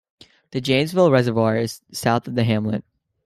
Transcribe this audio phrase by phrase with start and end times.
[0.49, 2.83] The Jamesville Reservoir is south of the hamlet.